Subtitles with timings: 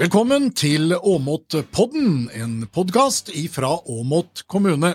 [0.00, 4.94] Velkommen til Åmotpodden, en podkast fra Åmot kommune.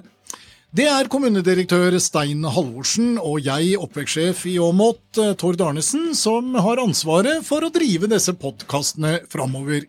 [0.73, 7.45] Det er kommunedirektør Stein Halvorsen og jeg, oppvekstsjef i Åmot, Tord Arnesen, som har ansvaret
[7.45, 9.85] for å drive disse podkastene framover.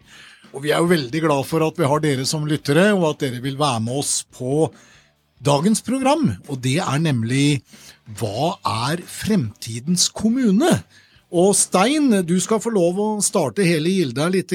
[0.53, 3.25] Og vi er jo veldig glad for at vi har dere som lyttere, og at
[3.25, 4.69] dere vil være med oss på
[5.41, 6.29] dagens program.
[6.53, 7.63] Og det er nemlig
[8.21, 8.59] Hva
[8.93, 10.75] er fremtidens kommune?
[11.37, 14.55] Og Stein, du skal få lov å starte hele gilda litt.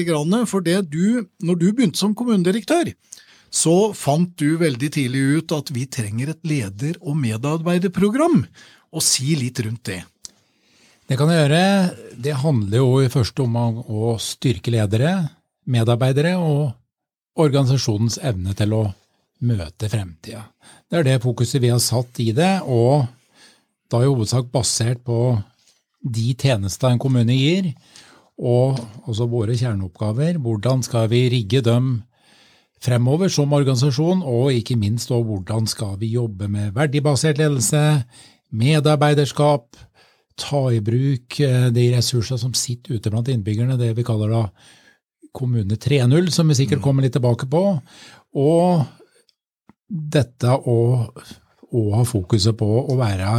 [0.50, 2.90] For det du, når du begynte som kommunedirektør,
[3.52, 8.42] så fant du veldig tidlig ut at vi trenger et leder- og medarbeiderprogram.
[8.92, 10.02] Og si litt rundt det.
[11.06, 11.62] Det kan jeg gjøre.
[12.16, 15.12] Det handler jo i første omgang om å styrke ledere,
[15.68, 16.72] medarbeidere og
[17.38, 18.82] organisasjonens evne til å
[19.46, 20.44] møte fremtida.
[20.88, 23.06] Det er det fokuset vi har satt i det, og
[23.92, 25.34] da i hovedsak basert på
[26.02, 27.72] de tjenester en kommune gir,
[28.42, 30.40] og også våre kjerneoppgaver.
[30.42, 32.00] Hvordan skal vi rigge dem
[32.82, 38.02] fremover som organisasjon, og ikke minst og hvordan skal vi jobbe med verdibasert ledelse,
[38.52, 39.76] medarbeiderskap,
[40.38, 44.46] ta i bruk eh, de ressursene som sitter ute blant innbyggerne, det vi kaller da
[45.32, 46.84] Kommune 3.0, som vi sikkert mm.
[46.84, 47.62] kommer litt tilbake på,
[48.36, 48.82] og
[49.88, 50.76] dette å,
[51.72, 53.30] å ha fokuset på å være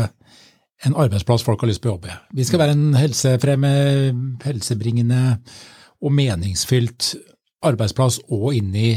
[0.88, 2.17] en arbeidsplass folk har lyst på å jobbe i.
[2.39, 3.72] Vi skal være en helsefremme,
[4.44, 5.22] helsebringende
[6.03, 7.14] og meningsfylt
[7.64, 8.94] arbeidsplass og inn i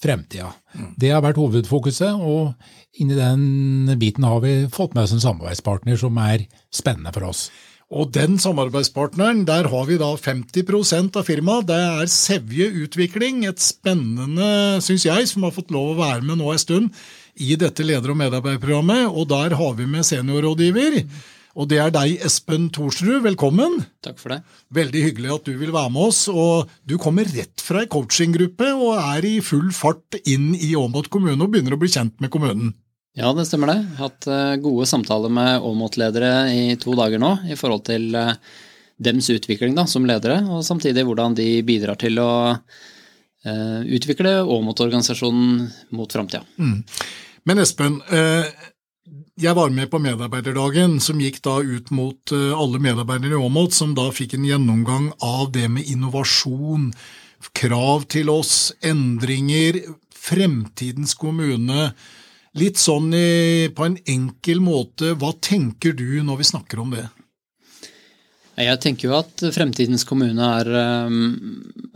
[0.00, 0.50] fremtida.
[0.98, 2.54] Det har vært hovedfokuset, og
[3.00, 7.48] inni den biten har vi fått med oss en samarbeidspartner som er spennende for oss.
[7.90, 11.66] Og den samarbeidspartneren, der har vi da 50% av firmaet.
[11.66, 16.38] Det er Sevje Utvikling, et spennende, syns jeg, som har fått lov å være med
[16.38, 16.92] nå en stund
[17.36, 21.04] i dette leder- og medarbeiderprogrammet, og der har vi med seniorrådgiver.
[21.58, 23.24] Og det er deg, Espen Thorsrud.
[23.24, 23.80] Velkommen.
[24.04, 24.40] Takk for det.
[24.74, 26.28] Veldig hyggelig at du vil være med oss.
[26.30, 31.10] og Du kommer rett fra ei coachinggruppe og er i full fart inn i Åmot
[31.10, 32.72] kommune og begynner å bli kjent med kommunen.
[33.18, 33.80] Ja, det stemmer det.
[33.82, 38.14] Jeg har hatt eh, gode samtaler med Åmot-ledere i to dager nå i forhold til
[38.14, 38.36] eh,
[39.02, 42.30] dems utvikling da, som ledere, og samtidig hvordan de bidrar til å
[43.40, 46.42] utvikle Åmot-organisasjonen mot framtida.
[46.58, 46.82] Mm.
[47.48, 48.50] Men Espen, eh,
[49.40, 53.72] jeg var med på medarbeiderdagen, som gikk da ut mot eh, alle medarbeidere i Åmot,
[53.72, 56.90] som da fikk en gjennomgang av det med innovasjon,
[57.56, 59.80] krav til oss, endringer,
[60.12, 61.94] fremtidens kommune.
[62.60, 63.08] Litt sånn
[63.72, 67.06] på en enkel måte, hva tenker du når vi snakker om det?
[68.58, 70.68] Jeg tenker jo at fremtidens kommune er
[71.06, 71.20] um,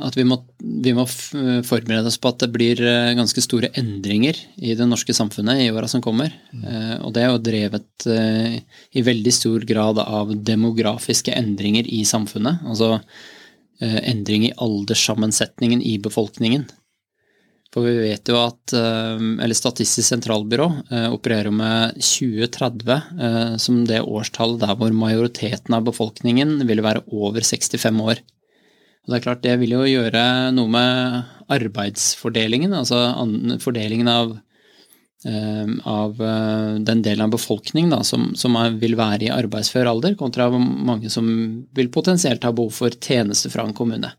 [0.07, 4.39] at vi må, vi må, forberede oss på at det blir uh, ganske store endringer
[4.57, 6.33] i det norske samfunnet i åra som kommer.
[6.53, 7.05] Mm.
[7.05, 8.57] Og det er jo drevet uh,
[8.95, 12.65] i veldig stor grad av demografiske endringer i samfunnet.
[12.65, 12.99] Altså
[13.85, 16.63] endring i alderssammensetningen i befolkningen.
[17.75, 23.81] For vi vet jo at eh, eller Statistisk sentralbyrå eh, opererer med 2030 eh, som
[23.89, 28.23] det årstallet der hvor majoriteten av befolkningen vil være over 65 år.
[29.05, 30.25] Og det er klart det vil jo gjøre
[30.55, 33.03] noe med arbeidsfordelingen, altså
[33.61, 34.31] fordelingen av,
[35.85, 36.23] av
[36.89, 41.29] den delen av befolkningen da, som, som, vil være i arbeidsfør alder, kontra mange som
[41.77, 44.15] vil potensielt ha behov for tjenester fra en kommune.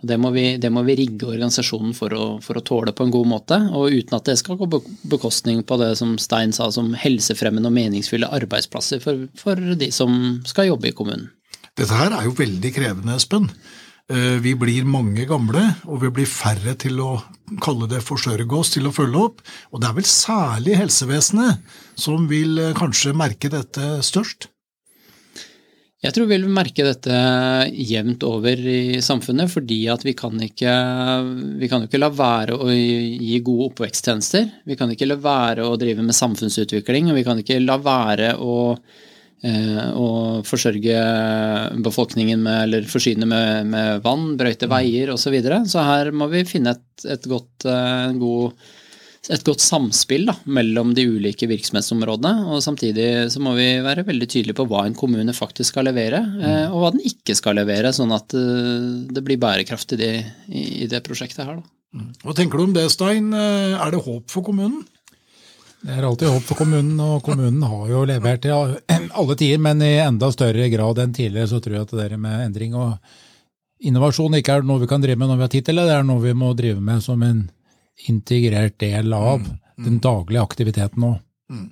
[0.00, 3.12] Det må, vi, det må vi rigge organisasjonen for å, for å, tåle på en
[3.12, 4.68] god måte, og uten at det skal gå
[5.12, 10.40] bekostning på det som Stein sa som helsefremmende og meningsfulle arbeidsplasser for, for de som
[10.48, 11.28] skal jobbe i kommunen.
[11.76, 13.50] Dette her er jo veldig krevende, Espen.
[14.10, 17.12] Eh, vi blir mange gamle, og vi blir færre til å
[17.62, 19.44] kalle det forsørge oss, til å følge opp.
[19.70, 24.48] Og det er vel særlig helsevesenet som vil eh, kanskje merke dette størst?
[26.00, 27.16] Jeg tror vi vil merke dette
[27.76, 30.72] jevnt over i samfunnet, fordi at vi kan ikke
[31.60, 34.46] vi kan ikke la være å gi gode oppveksttjenester.
[34.64, 38.32] Vi kan ikke la være å drive med samfunnsutvikling, og vi kan ikke la være
[38.40, 38.56] å,
[39.44, 40.08] eh, å
[40.48, 41.04] forsørge
[41.84, 45.26] befolkningen med, eller forsyne med, med vann, brøyte veier osv.
[45.26, 45.60] Så, videre.
[45.68, 48.56] så her må vi finne et, et godt, eh, god
[49.28, 52.46] et godt samspill da, mellom de ulike virksomhetsområdene.
[52.54, 56.22] Og samtidig så må vi være veldig tydelige på hva en kommune faktisk skal levere,
[56.40, 60.14] eh, og hva den ikke skal levere, sånn at eh, det blir bærekraftig i det,
[60.48, 61.60] i det prosjektet her.
[61.60, 62.00] Da.
[62.00, 62.08] Mm.
[62.24, 63.28] Hva tenker du om det, Stein?
[63.36, 64.86] Eh, er det håp for kommunen?
[65.80, 68.52] Det er alltid håp for kommunen, og kommunen har jo levert i
[69.20, 72.20] alle tider, men i enda større grad enn tidligere så tror jeg at det der
[72.20, 72.96] med endring og
[73.80, 75.96] innovasjon ikke er noe vi kan drive med når vi har tid til det, det
[75.96, 77.46] er noe vi må drive med som en
[78.08, 79.84] integrert del av mm, mm.
[79.86, 81.18] den daglige aktiviteten òg.
[81.50, 81.66] Mm.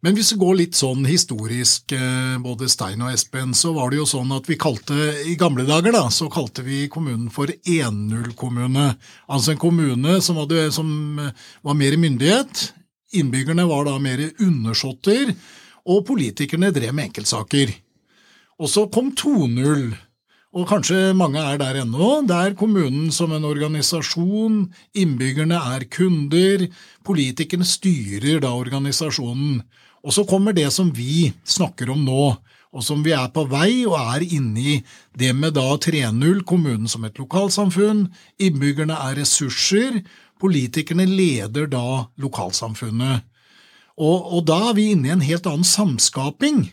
[0.00, 3.98] Men hvis vi går litt sånn historisk, eh, både Stein og Espen, så var det
[3.98, 4.94] jo sånn at vi kalte
[5.26, 8.92] I gamle dager da, så kalte vi kommunen for 1-0-kommune.
[9.26, 11.32] Altså en kommune som, hadde, som eh,
[11.66, 12.68] var mer myndighet.
[13.18, 15.34] Innbyggerne var da mer undersåtter,
[15.88, 17.72] og politikerne drev med enkeltsaker.
[18.58, 19.90] Og så kom 2-0
[20.56, 22.22] og kanskje mange er der ennå.
[22.24, 24.62] Det er kommunen som en organisasjon,
[24.96, 26.64] innbyggerne er kunder,
[27.04, 29.60] politikerne styrer da organisasjonen.
[30.00, 32.24] Og så kommer det som vi snakker om nå,
[32.72, 34.78] og som vi er på vei og er inne i,
[35.12, 38.06] det med da 3.0, kommunen som et lokalsamfunn,
[38.40, 40.00] innbyggerne er ressurser,
[40.40, 43.26] politikerne leder da lokalsamfunnet.
[43.98, 46.68] Og, og da er vi inne i en helt annen samskaping.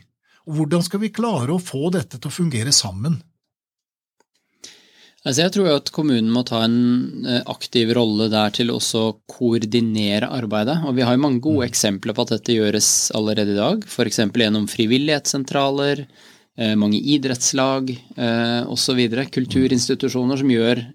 [0.45, 3.17] Hvordan skal vi klare å få dette til å fungere sammen?
[5.25, 9.01] Altså jeg tror jo at kommunen må ta en eh, aktiv rolle der til også
[9.01, 10.77] å koordinere arbeidet.
[10.85, 11.71] Og vi har jo mange gode mm.
[11.71, 13.87] eksempler på at dette gjøres allerede i dag.
[13.89, 14.21] F.eks.
[14.21, 16.03] gjennom frivillighetssentraler,
[16.61, 19.01] eh, mange idrettslag eh, osv.
[19.33, 20.85] Kulturinstitusjoner som gjør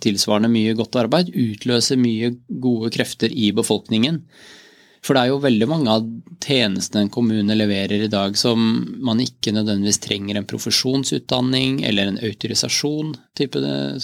[0.00, 4.22] tilsvarende mye godt arbeid, utløser mye gode krefter i befolkningen.
[5.04, 6.04] For det er jo veldig mange av
[6.44, 8.60] tjenestene en kommune leverer i dag som
[9.04, 13.48] man ikke nødvendigvis trenger en profesjonsutdanning eller en autorisasjon det,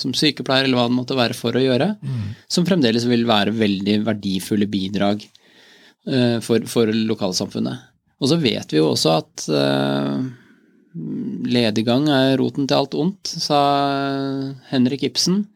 [0.01, 2.27] som sykepleier eller hva det måtte være for å gjøre, mm.
[2.53, 7.89] som fremdeles vil være veldig verdifulle bidrag uh, for, for, lokalsamfunnet.
[8.21, 10.21] Og så vet vi jo også at uh,
[11.49, 13.63] lediggang er roten til alt ondt, sa
[14.69, 15.47] Henrik Ibsen.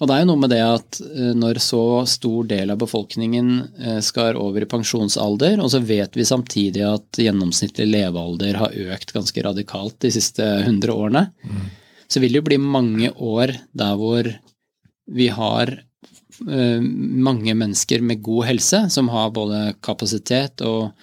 [0.00, 3.50] Og det er jo noe med det at eh, når så stor del av befolkningen
[3.80, 9.12] eh, skal over i pensjonsalder, og så vet vi samtidig at gjennomsnittlig levealder har økt
[9.16, 11.68] ganske radikalt de siste 100 årene, mm.
[12.08, 14.32] så vil det jo bli mange år der hvor
[15.10, 20.94] vi har eh, mange mennesker med god helse, som har både kapasitet og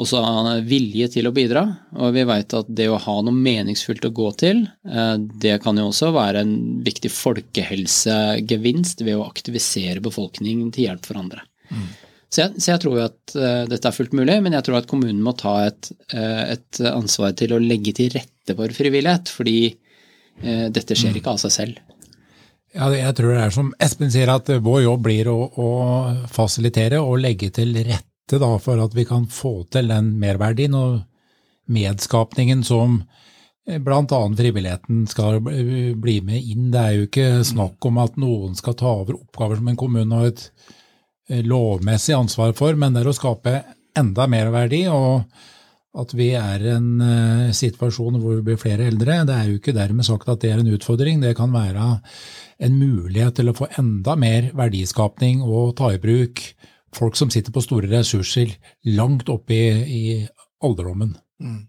[0.00, 0.20] også
[0.64, 1.64] vilje til å bidra.
[2.00, 5.76] Og vi veit at det å ha noe meningsfullt å gå til, eh, det kan
[5.76, 6.54] jo også være en
[6.84, 11.44] viktig folkehelsegevinst ved å aktivisere befolkningen til hjelp for andre.
[11.70, 11.90] Mm.
[12.32, 14.78] Så, jeg, så jeg, tror jo at uh, dette er fullt mulig, men jeg tror
[14.78, 19.28] at kommunen må ta et, uh, et ansvar til å legge til rette for frivillighet,
[19.28, 19.74] fordi
[20.42, 21.16] dette skjer mm.
[21.20, 21.80] ikke av seg selv.
[22.72, 25.68] Ja, jeg tror det er som Espen sier, at vår jobb blir å, å
[26.32, 30.74] fasilitere og legge til rette rette da, for at vi kan få til den merverdien
[30.74, 31.02] og
[31.66, 33.02] medskapningen som
[33.68, 34.04] eh, bl.a.
[34.36, 36.70] frivilligheten skal bli med inn.
[36.72, 40.14] Det er jo ikke snakk om at noen skal ta over oppgaver som en kommune
[40.14, 40.50] har et
[41.28, 43.62] eh, lovmessig ansvar for, men det er å skape
[43.96, 44.86] enda merverdi.
[44.88, 45.24] og
[45.92, 49.58] at vi er i en uh, situasjon hvor vi blir flere eldre, det er jo
[49.58, 51.20] ikke dermed sagt at det er en utfordring.
[51.20, 51.98] Det kan være
[52.64, 56.40] en mulighet til å få enda mer verdiskapning og ta i bruk
[56.96, 58.54] folk som sitter på store ressurser
[58.96, 60.04] langt oppe i, i
[60.64, 61.16] alderdommen.
[61.42, 61.60] Mm.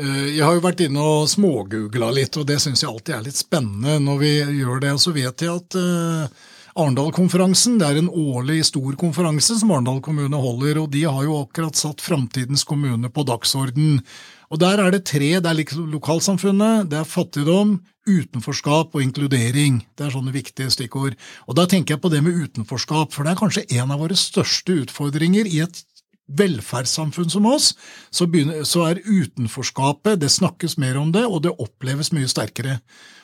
[0.00, 3.26] Eh, jeg har jo vært inne og smågoogla litt, og det syns jeg alltid er
[3.28, 4.92] litt spennende når vi gjør det.
[4.96, 5.80] Og Så vet jeg at
[6.76, 11.38] Arendal-konferansen det er en årlig stor konferanse som Arendal kommune holder, og de har jo
[11.40, 14.02] akkurat satt Framtidens kommune på dagsorden.
[14.52, 15.40] Og Der er det tre.
[15.40, 19.82] Det er lokalsamfunnet, det er fattigdom, utenforskap og inkludering.
[19.98, 21.16] Det er sånne viktige stikkord.
[21.46, 24.16] Og Da tenker jeg på det med utenforskap, for det er kanskje en av våre
[24.16, 25.82] største utfordringer i et
[26.26, 27.74] velferdssamfunn som oss.
[28.10, 32.80] Så, begynner, så er utenforskapet Det snakkes mer om det, og det oppleves mye sterkere.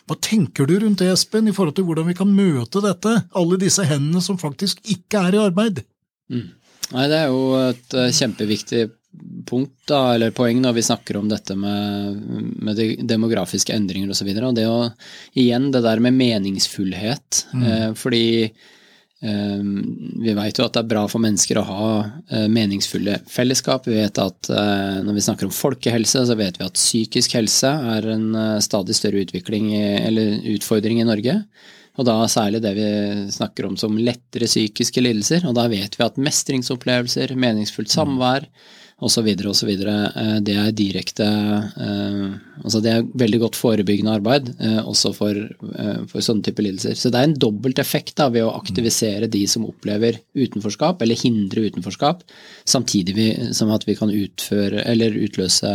[0.06, 3.14] Hva tenker du rundt det, Espen, i forhold til hvordan vi kan møte dette?
[3.34, 5.84] Alle disse hendene som faktisk ikke er i arbeid?
[6.30, 6.50] Mm.
[6.92, 8.88] Nei, Det er jo et eh, kjempeviktig
[9.46, 12.20] punkt, da, eller poeng, når vi snakker om dette med,
[12.64, 14.28] med de demografiske endringer osv.
[14.28, 14.78] Og, så og det å
[15.38, 17.42] Igjen det der med meningsfullhet.
[17.52, 17.64] Mm.
[17.66, 19.66] Eh, fordi eh,
[20.22, 21.90] vi vet jo at det er bra for mennesker å ha
[22.30, 23.88] eh, meningsfulle fellesskap.
[23.88, 27.72] Vi vet at eh, når vi snakker om folkehelse, så vet vi at psykisk helse
[27.96, 31.40] er en eh, stadig større utvikling i, eller utfordring i Norge.
[32.00, 32.90] Og da særlig det vi
[33.32, 35.44] snakker om som lettere psykiske lidelser.
[35.48, 38.48] Og da vet vi at mestringsopplevelser, meningsfullt samvær,
[39.02, 39.28] osv.
[39.50, 39.70] osv.
[39.72, 42.26] Eh, det er direkte eh,
[42.62, 45.38] Altså det er veldig godt forebyggende arbeid eh, også for,
[46.10, 46.94] for sånne typer lidelser.
[46.98, 51.18] Så det er en dobbelt effekt da, ved å aktivisere de som opplever utenforskap, eller
[51.18, 52.22] hindre utenforskap,
[52.68, 55.72] samtidig som at vi kan utføre eller utløse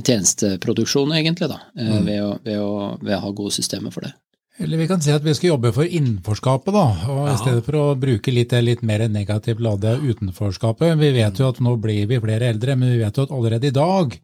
[0.00, 1.94] tjenesteproduksjon, egentlig, da, mm.
[2.06, 4.14] ved, å, ved, å, ved å ha gode systemer for det.
[4.60, 6.84] Eller vi kan si at vi skal jobbe for innenforskapet, da.
[7.08, 7.32] og ja.
[7.32, 10.98] I stedet for å bruke litt, litt mer negativt lade utenforskapet.
[11.00, 13.70] Vi vet jo at nå blir vi flere eldre, men vi vet jo at allerede
[13.70, 14.18] i dag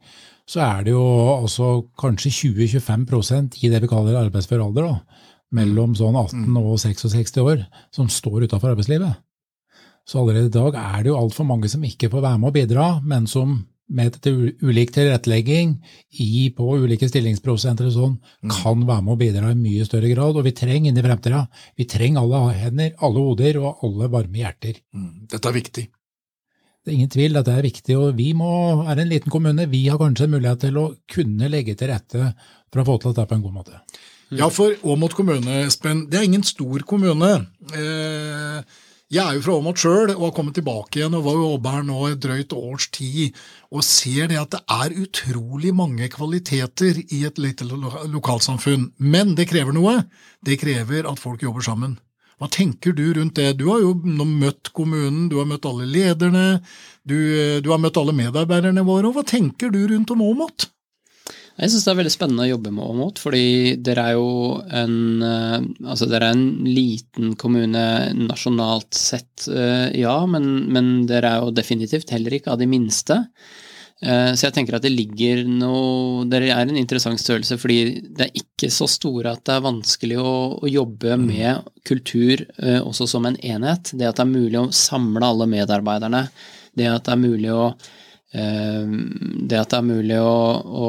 [0.47, 5.23] så er det jo altså kanskje 20-25% i det vi kaller arbeidsfør alder, da,
[5.57, 7.65] mellom sånn 18 og 66 år,
[7.95, 9.17] som står utafor arbeidslivet.
[10.07, 12.55] Så allerede i dag er det jo altfor mange som ikke får være med å
[12.55, 13.57] bidra, men som
[13.89, 14.17] med
[14.63, 15.77] ulik tilrettelegging
[16.19, 18.17] i, på ulike stillingsprosenter og sånn,
[18.51, 20.39] kan være med å bidra i mye større grad.
[20.39, 21.45] Og vi trenger inn i fremtida.
[21.79, 24.81] Vi trenger alle hender, alle hoder og alle varme hjerter.
[25.31, 25.87] Dette er viktig.
[26.87, 28.49] Det er ingen tvil at det er viktig, og vi må
[28.87, 29.65] er en liten kommune.
[29.71, 32.29] Vi har kanskje en mulighet til å kunne legge til rette
[32.71, 33.81] for å få til dette på en god måte.
[34.35, 37.33] Ja, for Åmot kommune, Espen, det er ingen stor kommune.
[37.75, 41.77] Eh, jeg er jo fra Åmot sjøl og har kommet tilbake igjen og var jobber
[41.77, 43.37] her nå et drøyt års tid
[43.71, 48.89] og ser det at det er utrolig mange kvaliteter i et lite lokalsamfunn.
[48.99, 50.01] Men det krever noe.
[50.43, 51.95] Det krever at folk jobber sammen.
[52.37, 53.55] Hva tenker du rundt det?
[53.61, 56.61] Du har jo nå møtt kommunen, du har møtt alle lederne,
[57.07, 57.17] du,
[57.63, 59.07] du har møtt alle medarbeiderne våre.
[59.09, 60.67] og Hva tenker du rundt om Åmot?
[61.57, 64.33] Jeg syns det er veldig spennende å jobbe med Åmot, fordi dere er jo
[64.77, 67.85] en eh, Altså dere er en liten kommune
[68.19, 73.23] nasjonalt sett, eh, ja, men, men dere er jo definitivt heller ikke av de minste.
[74.05, 78.27] Eh, så jeg tenker at det ligger noe Dere er en interessant størrelse fordi det
[78.27, 82.43] er ikke så store at det er vanskelig å, å jobbe med kultur
[82.85, 83.95] også som en enhet.
[83.97, 86.27] Det at det er mulig å samle alle medarbeiderne.
[86.77, 87.71] Det at det er mulig å
[88.35, 90.33] det at det er mulig å,
[90.67, 90.89] å,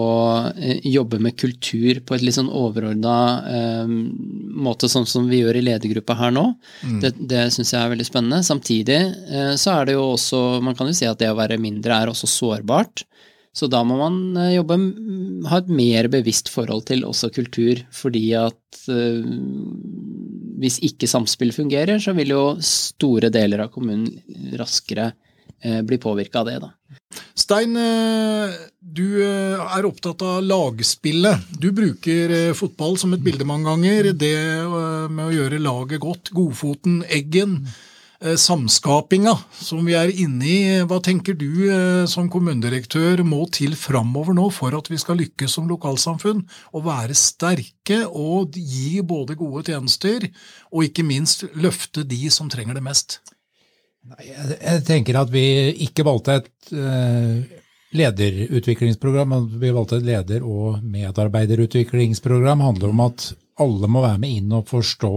[0.57, 3.17] eh, jobbe med kultur på et litt sånn overordna
[3.51, 3.91] eh,
[4.57, 6.47] måte, sånn som vi gjør i ledergruppa her nå,
[6.81, 6.97] mm.
[7.03, 8.41] det, det syns jeg er veldig spennende.
[8.43, 11.59] Samtidig eh, så er det jo også Man kan jo si at det å være
[11.61, 13.05] mindre er også sårbart.
[13.57, 14.77] Så da må man eh, jobbe,
[15.49, 19.29] ha et mer bevisst forhold til også kultur, fordi at eh,
[20.61, 24.09] hvis ikke samspill fungerer, så vil jo store deler av kommunen
[24.57, 25.11] raskere
[25.61, 26.59] blir påvirka av det.
[26.63, 26.73] da.
[27.37, 31.51] Stein, eh, du eh, er opptatt av lagspillet.
[31.61, 34.11] Du bruker fotball som et bilde mange ganger.
[34.13, 34.33] Det
[35.13, 36.33] med å gjøre laget godt.
[36.35, 37.61] Godfoten, Eggen.
[38.17, 40.61] Samskapinga som vi er inne i.
[40.89, 41.69] Hva tenker du
[42.09, 46.41] som kommunedirektør må til framover nå for at vi skal lykkes som lokalsamfunn?
[46.73, 50.25] Og være sterke og gi både gode tjenester,
[50.73, 53.19] og ikke minst løfte de som trenger det mest?
[54.23, 55.45] Jeg tenker at vi
[55.87, 57.43] ikke valgte et uh,
[57.97, 62.59] lederutviklingsprogram, men vi valgte et leder- og medarbeiderutviklingsprogram.
[62.59, 65.13] Det handler om at alle må være med inn og forstå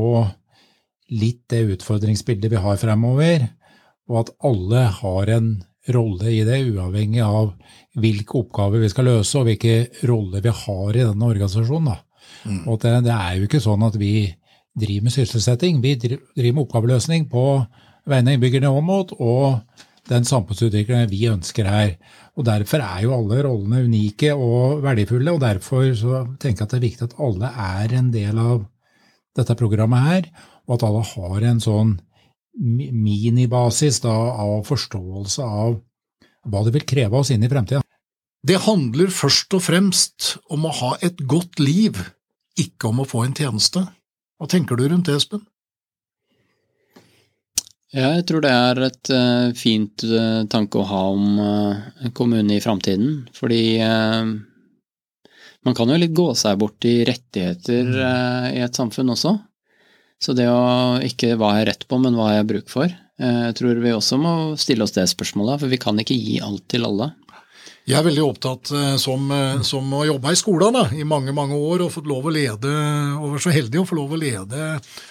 [1.21, 3.49] litt det utfordringsbildet vi har fremover,
[4.11, 5.51] og at alle har en
[5.91, 7.53] rolle i det, uavhengig av
[7.99, 11.99] hvilke oppgaver vi skal løse og hvilke roller vi har i denne organisasjonen.
[12.45, 12.63] Mm.
[12.69, 14.31] Og det, det, er jo ikke sånn at vi
[14.79, 17.45] driver med sysselsetting, vi driver med oppgaveløsning på
[18.09, 19.61] vegne av innbyggerne Åmot og
[20.11, 21.95] den samfunnsutviklingen vi ønsker her.
[22.39, 25.91] Og Derfor er jo alle rollene unike og verdifulle, og derfor
[26.41, 28.65] tenker jeg at det er viktig at alle er en del av
[29.39, 30.31] dette programmet her,
[30.67, 31.93] og at alle har en sånn
[32.61, 35.79] minibasis da, av forståelse av
[36.51, 37.83] hva det vil kreve oss inn i fremtida.
[38.41, 41.99] Det handler først og fremst om å ha et godt liv,
[42.59, 43.85] ikke om å få en tjeneste.
[44.41, 45.45] Hva tenker du rundt det, Espen?
[47.91, 52.13] Ja, jeg tror det er et uh, fint uh, tanke å ha om uh, en
[52.15, 53.25] kommune i framtiden.
[53.35, 53.63] Fordi
[55.67, 58.55] man kan jo litt gå seg bort i rettigheter mm.
[58.57, 59.35] i et samfunn også.
[60.23, 62.93] Så det å ikke hva jeg har rett på, men hva jeg har bruk for.
[63.21, 66.65] Jeg tror vi også må stille oss det spørsmålet, for vi kan ikke gi alt
[66.73, 67.11] til alle.
[67.89, 71.35] Jeg er veldig opptatt eh, som, eh, som har jobba i skolen da, i mange
[71.35, 72.71] mange år og fått lov å lede,
[73.17, 74.69] og vært så heldig å få lov å lede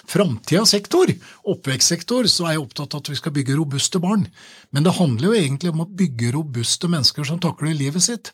[0.08, 1.12] framtidas sektor,
[1.52, 4.26] oppvekstsektor, så er jeg opptatt av at vi skal bygge robuste barn.
[4.72, 8.32] Men det handler jo egentlig om å bygge robuste mennesker som takler livet sitt.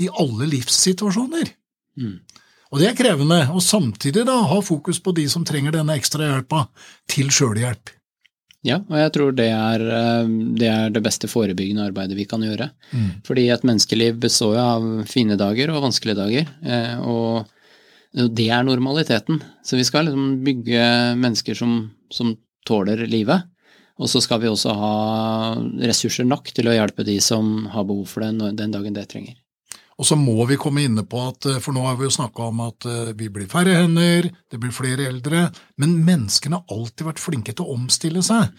[0.00, 1.52] I alle livssituasjoner.
[2.00, 2.20] Mm.
[2.72, 3.42] Og det er krevende.
[3.52, 6.64] Og samtidig da ha fokus på de som trenger denne ekstra hjelpa,
[7.10, 7.92] til sjølhjelp.
[8.62, 10.28] Ja, og jeg tror det er, eh,
[10.58, 12.70] det er, det beste forebyggende arbeidet vi kan gjøre.
[12.92, 13.08] Mm.
[13.26, 16.52] Fordi et menneskeliv består jo av fine dager og vanskelige dager.
[16.62, 17.50] Eh, og
[18.12, 19.40] det er normaliteten.
[19.66, 20.84] Så vi skal liksom bygge
[21.18, 22.36] mennesker som, som
[22.68, 23.48] tåler livet.
[23.98, 24.94] Og så skal vi også ha
[25.82, 29.36] ressurser nok til å hjelpe de som har behov for det den dagen det trenger.
[30.00, 32.50] Og så må vi komme inne på at, eh, for nå har vi jo snakka
[32.50, 35.48] om at eh, vi blir færre hender, det blir flere eldre,
[35.80, 38.52] men menneskene har alltid vært flinke til å omstille seg.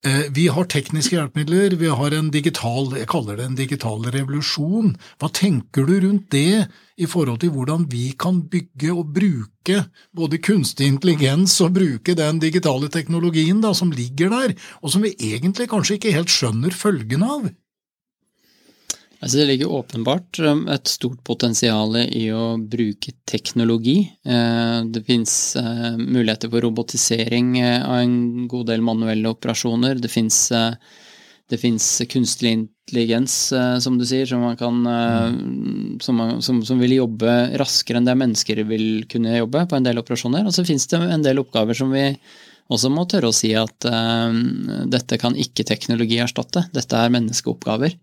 [0.00, 4.94] Eh, vi har tekniske hjelpemidler, vi har en digital, jeg kaller det en digital revolusjon.
[5.20, 9.82] Hva tenker du rundt det i forhold til hvordan vi kan bygge og bruke
[10.16, 15.12] både kunstig intelligens og bruke den digitale teknologien da, som ligger der, og som vi
[15.20, 17.50] egentlig kanskje ikke helt skjønner følgene av?
[19.20, 23.98] Altså det ligger åpenbart um, et stort potensial i å bruke teknologi.
[24.24, 30.00] Eh, det fins eh, muligheter for robotisering eh, av en god del manuelle operasjoner.
[30.00, 30.48] Det fins
[31.50, 33.32] det fins kunstig intelligens,
[33.82, 34.76] som du sier, som, kan,
[35.98, 39.98] som, som, som, vil jobbe raskere enn det mennesker vil kunne jobbe på en del
[39.98, 40.46] operasjoner.
[40.46, 42.04] Og så fins det en del oppgaver som vi
[42.70, 43.82] også må tørre å si at
[44.94, 46.68] dette kan ikke teknologi erstatte.
[46.70, 47.98] Dette er menneskeoppgaver.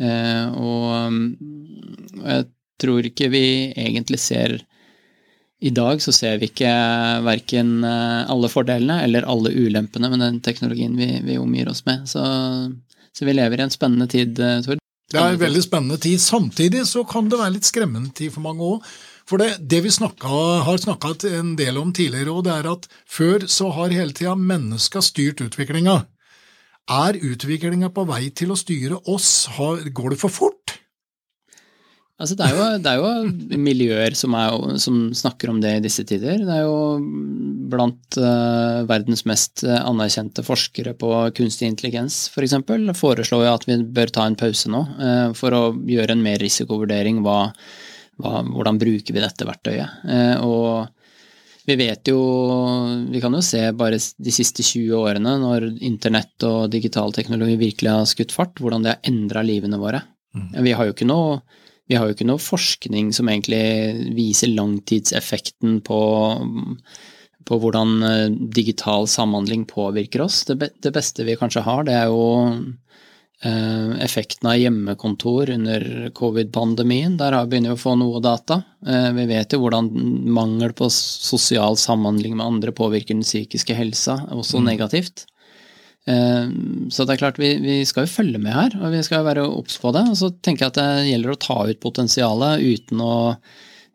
[0.00, 2.46] Eh, og jeg
[2.82, 3.46] tror ikke vi
[3.76, 4.54] egentlig ser
[5.62, 6.70] I dag så ser vi ikke
[7.26, 12.08] verken eh, alle fordelene eller alle ulempene med den teknologien vi, vi omgir oss med.
[12.10, 12.22] Så,
[13.12, 14.82] så, vi lever i en spennende tid, eh, Tord.
[15.12, 16.20] Det er en veldig spennende tid.
[16.24, 18.92] Samtidig så kan det være litt skremmende tid for mange òg.
[19.28, 20.28] For det, det vi snakka,
[20.66, 24.34] har snakka en del om tidligere, og det er at før så har hele tida
[24.34, 26.00] menneska styrt utviklinga.
[26.90, 29.46] Er utviklinga på vei til å styre oss?
[29.94, 30.78] Går det for fort?
[32.22, 35.82] Altså, det, er jo, det, er jo, miljøer som, er, som, snakker om det i
[35.82, 36.44] disse tider.
[36.46, 37.00] Det er jo
[37.72, 42.54] blant uh, verdens mest anerkjente forskere på kunstig intelligens f.eks.
[42.68, 46.22] For foreslår jo at vi bør ta en pause nå uh, for å gjøre en
[46.22, 47.24] mer risikovurdering.
[47.26, 47.48] Hva,
[48.22, 50.02] hva, hvordan bruker vi dette verktøyet?
[50.06, 51.01] Uh, og
[51.66, 52.18] vi vet jo
[53.10, 57.92] Vi kan jo se bare de siste 20 årene, når internett og digital teknologi virkelig
[57.92, 60.02] har skutt fart, hvordan det har endra livene våre.
[60.34, 60.48] Mm.
[60.64, 61.42] Vi har jo ikke noe
[61.90, 65.98] vi har jo ikke noe forskning som egentlig viser langtidseffekten på,
[67.44, 70.44] på hvordan eh, digital samhandling påvirker oss.
[70.48, 72.22] Det, det, beste vi kanskje har, det er jo
[73.42, 77.16] effekten av hjemmekontor under covid-pandemien.
[77.18, 78.60] Der begynner vi å få noe data.
[78.86, 79.90] Eh, vi vet jo hvordan
[80.30, 84.66] mangel på sosial samhandling med andre påvirker den psykiske helsa, også mm.
[84.70, 85.26] negativt.
[86.06, 86.54] Eh,
[86.90, 89.48] så det er klart, vi, vi, skal jo følge med her, og vi skal være
[89.48, 90.06] obs på det.
[90.12, 93.14] Og så tenker jeg at det gjelder å ta ut potensialet uten å,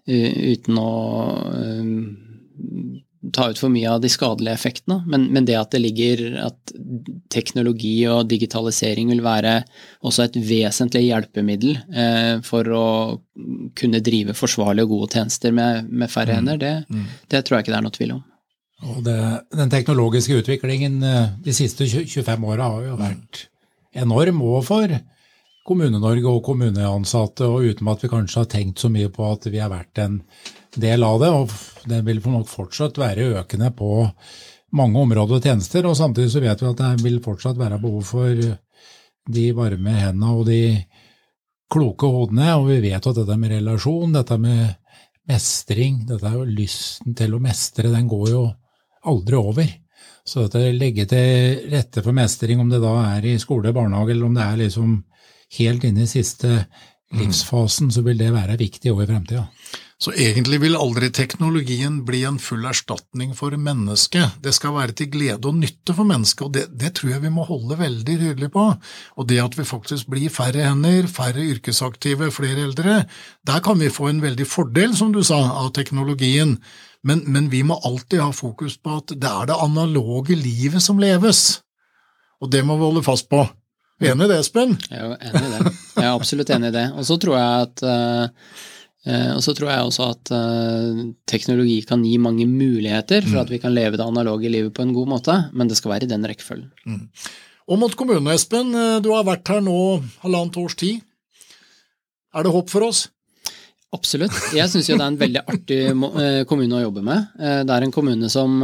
[0.07, 0.91] uten å
[3.33, 6.73] ta ut for mye av de skadelige effektene, men, men, det at det ligger at
[7.33, 9.59] teknologi og digitalisering vil være
[10.05, 12.87] også et vesentlig hjelpemiddel eh, for å
[13.77, 16.39] kunne drive forsvarlige og gode tjenester med, med færre mm.
[16.39, 17.05] hender, det, mm.
[17.33, 18.23] det, tror jeg ikke det er noe tvil om.
[19.03, 19.19] Det,
[19.57, 23.47] den teknologiske utviklingen eh, de siste 25 åra har jo vært
[23.97, 24.99] enorm òg for
[25.67, 29.59] Kommune-Norge og kommuneansatte, og uten at vi kanskje har tenkt så mye på at vi
[29.59, 30.21] har vært en
[30.81, 33.91] del av det, og det vil nok fortsatt være økende på
[34.77, 35.87] mange områder og tjenester.
[35.87, 38.43] Og samtidig så vet vi at det vil fortsatt være behov for
[39.27, 40.61] de varme hendene og de
[41.71, 44.77] kloke hodene, og vi vet at dette med relasjon, dette med
[45.27, 48.45] mestring, dette er jo lysten til å mestre, den går jo
[49.07, 49.73] aldri over.
[50.27, 54.29] Så dette legge til rette for mestring, om det da er i skole, barnehage, eller
[54.29, 54.95] om det er liksom
[55.57, 56.53] helt inne i siste
[57.15, 59.45] livsfasen, så vil det være viktig òg i fremtida.
[59.97, 64.35] Så egentlig vil aldri teknologien bli en full erstatning for mennesket.
[64.45, 67.31] Det skal være til glede og nytte for mennesket, og det, det, tror jeg vi
[67.33, 68.65] må holde veldig tydelig på.
[69.17, 72.99] Og det at vi faktisk blir færre hender, færre yrkesaktive, flere eldre,
[73.49, 76.59] der kan vi få en veldig fordel, som du sa, av teknologien.
[77.01, 81.01] Men, men vi må alltid ha fokus på at det er det analoge livet som
[81.01, 81.63] leves.
[82.37, 83.47] Og det må vi holde fast på.
[83.97, 84.77] Enig i det, Espen?
[84.93, 85.77] Jeg er enig i det.
[85.97, 86.89] Jeg er absolutt enig i det.
[86.93, 88.73] Og så tror jeg at uh
[89.07, 93.43] og så tror jeg også at eh, teknologi kan gi mange muligheter for mm.
[93.45, 96.07] at vi kan leve det analoge livet på en god måte, men det skal være
[96.07, 96.71] i den rekkefølgen.
[96.87, 97.05] Mm.
[97.77, 99.77] Mot kommunen, Espen, eh, du har vært her nå
[100.23, 101.05] halvannet års tid.
[102.35, 103.07] Er det håp for oss?
[103.95, 104.35] Absolutt.
[104.51, 105.77] Jeg syns jo det er en veldig artig
[106.49, 107.29] kommune å jobbe med.
[107.39, 108.57] Det er en kommune som,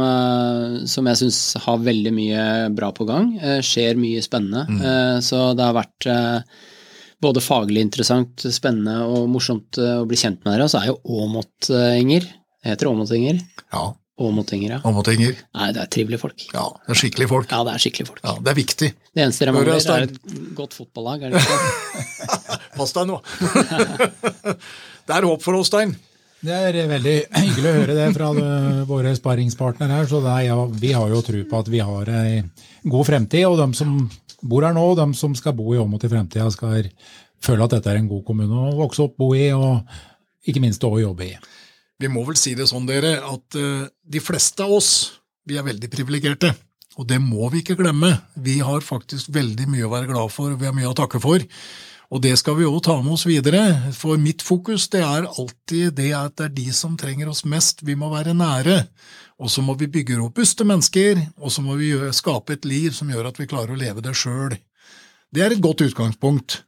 [0.84, 2.42] som jeg syns har veldig mye
[2.76, 3.30] bra på gang.
[3.64, 4.66] Skjer mye spennende.
[4.68, 5.22] Mm.
[5.24, 6.10] Så det har vært
[7.24, 10.70] både faglig interessant, spennende og morsomt eh, å bli kjent med dere.
[10.70, 12.30] Så er jo Åmot-Inger.
[12.64, 13.42] Det heter Åmot-Inger.
[13.74, 13.90] Ja.
[14.24, 14.80] Åmot-Inger, ja.
[14.86, 15.34] Åmot-Inger.
[15.58, 16.44] Nei, det er trivelige folk.
[16.54, 17.50] Ja, det er skikkelige folk.
[17.50, 18.20] Ja, det er skikkelige folk.
[18.22, 18.90] Ja, Det er viktig.
[19.10, 20.18] Det eneste dere mangler, er et
[20.54, 22.26] godt fotballag, er det ikke?
[22.78, 23.18] Pass deg nå.
[25.08, 25.96] det er håp for oss, Stein.
[26.44, 28.30] Det er veldig hyggelig å høre det fra
[28.86, 30.08] våre sparringspartnere her.
[30.10, 32.42] så er, ja, Vi har jo tro på at vi har ei
[32.84, 33.46] god fremtid.
[33.48, 33.96] Og de som
[34.44, 36.90] bor her nå, og de som skal bo i Åmot i fremtida, skal
[37.44, 39.82] føle at dette er en god kommune å vokse opp, bo i og
[40.48, 41.34] ikke minst å jobbe i.
[42.00, 44.90] Vi må vel si det sånn, dere, at uh, de fleste av oss
[45.48, 46.52] vi er veldig privilegerte.
[47.00, 48.12] Og det må vi ikke glemme.
[48.38, 51.20] Vi har faktisk veldig mye å være glad for, og vi har mye å takke
[51.22, 51.42] for.
[52.12, 53.62] Og det skal vi òg ta med oss videre,
[53.96, 57.80] for mitt fokus det er alltid det at det er de som trenger oss mest,
[57.86, 58.82] vi må være nære.
[59.40, 63.10] Og så må vi bygge robuste mennesker, og så må vi skape et liv som
[63.10, 64.54] gjør at vi klarer å leve det sjøl.
[65.34, 66.60] Det er et godt utgangspunkt.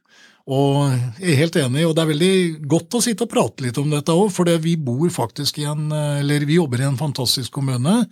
[0.47, 2.35] Og jeg er helt enig, og det er veldig
[2.71, 5.89] godt å sitte og prate litt om dette òg, for vi bor faktisk i en,
[5.91, 8.05] eller vi jobber i en fantastisk kommune.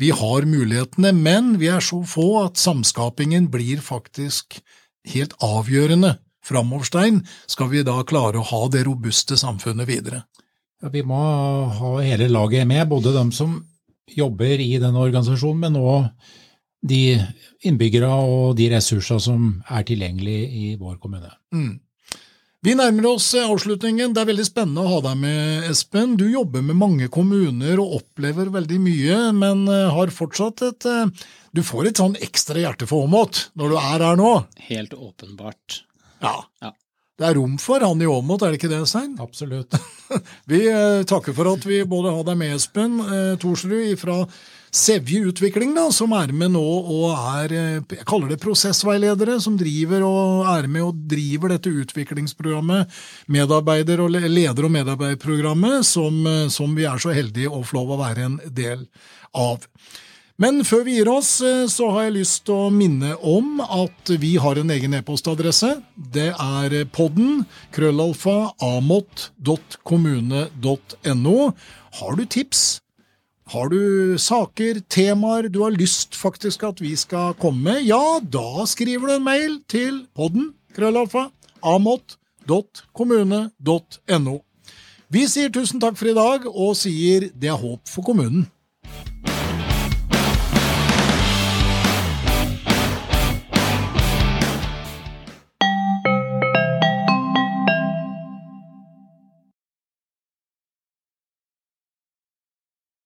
[0.00, 4.60] Vi har mulighetene, men vi er så få at samskapingen blir faktisk
[5.08, 10.24] helt avgjørende framoverstein, skal vi da klare å ha det robuste samfunnet videre.
[10.80, 11.20] Ja, vi må
[11.76, 13.58] ha hele laget med, både dem som
[14.10, 16.08] jobber i denne organisasjonen, men òg
[16.80, 17.20] de
[17.68, 21.28] innbyggere og de ressurser som er tilgjengelige i vår kommune.
[21.52, 21.78] Mm.
[22.60, 24.12] Vi nærmer oss avslutningen.
[24.12, 26.18] Det er veldig spennende å ha deg med, Espen.
[26.20, 31.28] Du jobber med mange kommuner og opplever veldig mye, men eh, har fortsatt et eh,
[31.56, 34.34] Du får et sånn ekstra hjerte for Åmot når du er her nå?
[34.68, 35.80] Helt åpenbart.
[36.20, 36.36] Ja.
[36.60, 36.74] ja.
[37.20, 39.12] Det er rom for han i Åmot, er det ikke det, Stein?
[39.20, 39.76] Absolutt.
[40.50, 44.22] vi eh, takker for at vi både har deg med, Espen eh, Thorsrud fra
[44.72, 49.58] Sevje Utvikling, da, som er med nå og er eh, jeg kaller det prosessveiledere, som
[49.60, 56.46] driver og er med og driver dette utviklingsprogrammet, medarbeider- og leder- og medarbeiderprogrammet, som, eh,
[56.48, 58.86] som vi er så heldige å få lov å være en del
[59.36, 59.68] av.
[60.40, 64.08] Men før vi gir oss, eh, så har jeg lyst til å minne om at
[64.22, 65.84] vi har en egen e-postadresse.
[65.92, 67.44] Det er podden
[67.76, 71.52] krøllalfa amot.kommune.no.
[72.00, 72.80] Har du tips?
[73.52, 77.84] Har du saker, temaer du har lyst faktisk at vi skal komme med?
[77.84, 84.40] Ja, da skriver du en mail til podden krøllalfa amot.kommune.no.
[85.10, 88.46] Vi sier tusen takk for i dag, og sier det er håp for kommunen.